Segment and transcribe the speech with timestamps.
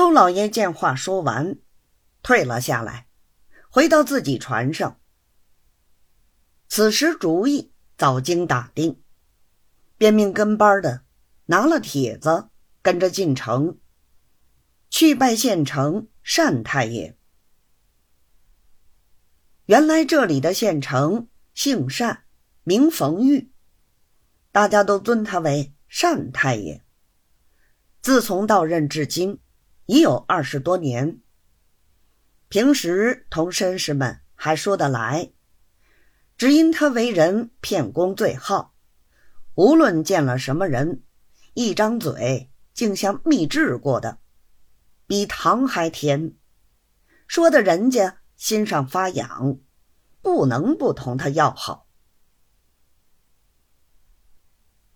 [0.00, 1.58] 周老爷见话说完，
[2.22, 3.06] 退了下来，
[3.68, 4.98] 回到自己船上。
[6.68, 9.02] 此时主意早经打定，
[9.98, 11.02] 便命跟班的
[11.44, 12.48] 拿了帖子，
[12.80, 13.78] 跟着进城
[14.88, 17.18] 去拜县城单太爷。
[19.66, 22.24] 原来这里的县城姓单，
[22.64, 23.52] 名冯玉，
[24.50, 26.82] 大家都尊他为单太爷。
[28.00, 29.38] 自从到任至今，
[29.90, 31.20] 已有二十多年。
[32.48, 35.32] 平时同绅士们还说得来，
[36.38, 38.76] 只因他为人骗功最好，
[39.56, 41.02] 无论见了什么人，
[41.54, 44.20] 一张嘴竟像秘制过的，
[45.08, 46.36] 比糖还甜，
[47.26, 48.18] 说的人家。
[48.36, 49.58] 心上发痒，
[50.22, 51.88] 不能不同他要好。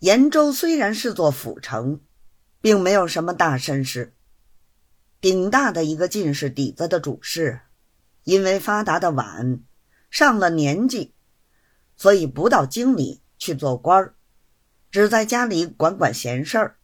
[0.00, 2.00] 延州虽然是座府城，
[2.60, 4.16] 并没有什么大绅士，
[5.20, 7.60] 顶大的一个进士底子的主事，
[8.24, 9.60] 因为发达的晚，
[10.10, 11.12] 上了年纪，
[11.96, 14.14] 所以不到京里去做官儿
[14.90, 16.76] 只在家里管管闲事儿，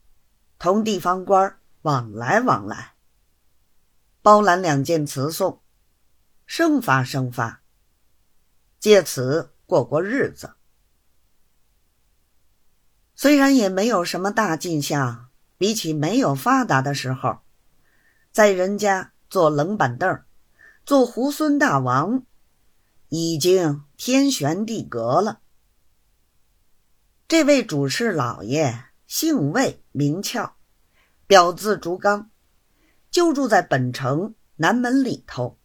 [0.59, 2.95] 同地方官往来往来，
[4.21, 5.61] 包揽两件词讼。
[6.47, 7.63] 生发生发，
[8.79, 10.57] 借此过过日子。
[13.15, 17.39] 虽然也没有什么大进项，比起没有发达的时候，
[18.35, 20.21] 在人家坐冷板凳
[20.85, 22.27] 做猢狲大王，
[23.09, 25.41] 已经天旋地隔了。
[27.29, 30.57] 这位主事老爷姓魏名翘，
[31.29, 32.29] 表字竹刚，
[33.09, 35.57] 就住在本城南门里头。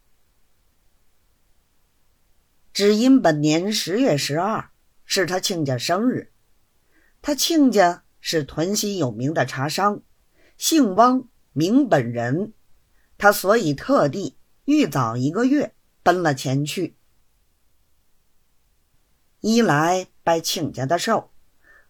[2.71, 4.69] 只因本年十月十二
[5.05, 6.31] 是他亲家生日，
[7.23, 10.03] 他亲家是屯溪有名的茶商，
[10.55, 12.53] 姓汪名本人，
[13.19, 16.95] 他所以特地预早一个月奔了前去，
[19.41, 21.29] 一来拜亲家的寿，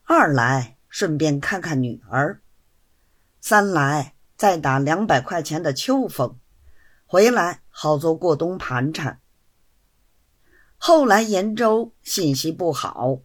[0.04, 2.42] 二来顺便看看女儿，
[3.40, 6.40] 三来再打两百块钱的秋风，
[7.06, 9.22] 回来好做过冬盘缠。
[10.78, 13.20] 后来延州信息不好，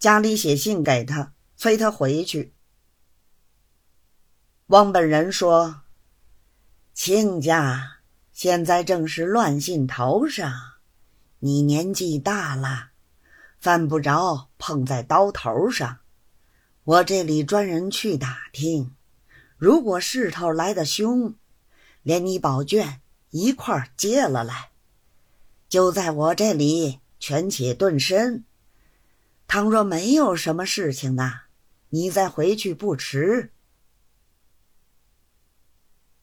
[0.00, 2.54] 家里写信给他，催他回去。
[4.66, 5.82] 汪本人说
[7.02, 8.00] ：“亲家
[8.30, 10.52] 现在正是乱信头上，
[11.38, 12.90] 你年纪大了，
[13.58, 16.00] 犯不着碰在刀头上。
[16.84, 18.94] 我这里专人去打听，
[19.56, 21.36] 如果势头来得凶，
[22.02, 23.00] 连你宝卷
[23.30, 24.72] 一块接了来。”
[25.70, 28.44] 就在我这里权且顿身，
[29.48, 31.32] 倘若没有什么事情呢，
[31.88, 33.54] 你再回去不迟。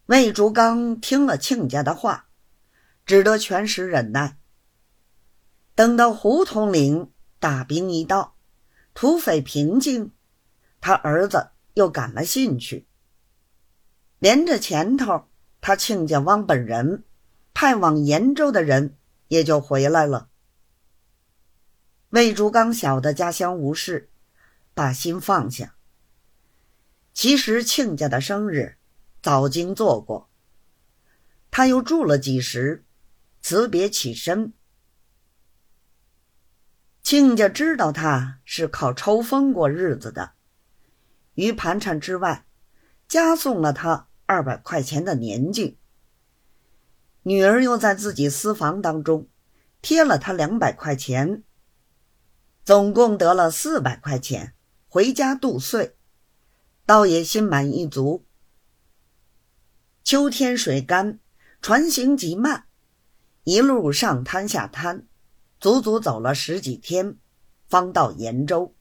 [0.08, 2.28] 魏竹刚听了亲家的话，
[3.06, 4.38] 只得全时忍耐。
[5.76, 8.36] 等到胡统领大兵一到，
[8.94, 10.12] 土匪平静，
[10.82, 12.88] 他儿子又赶了信去，
[14.20, 15.28] 连着前头，
[15.62, 17.04] 他亲家汪本人
[17.54, 18.96] 派往延州的人。
[19.30, 20.30] 也就回来了。
[22.12, 24.10] 魏竹刚晓得家乡无事，
[24.74, 25.76] 把心放下。
[27.14, 28.77] 其实亲家的生日
[29.28, 30.30] 早经做过，
[31.52, 32.86] 他又住了几时，
[33.42, 34.54] 辞别起身。
[37.04, 40.32] 亲家知道他是靠抽风过日子的，
[41.34, 42.46] 于盘缠之外，
[43.10, 45.78] 加送了他二百块钱的年纪。
[47.24, 49.28] 女儿又在自己私房当中
[49.82, 51.44] 贴了他两百块钱，
[52.64, 54.56] 总共得了四百块钱，
[54.88, 55.98] 回家度岁，
[56.86, 58.24] 倒也心满意足。
[60.10, 61.20] 秋天水干，
[61.62, 62.64] 船行极慢，
[63.44, 65.06] 一路上滩下滩，
[65.60, 67.18] 足足走了十几天，
[67.68, 68.74] 方到延州。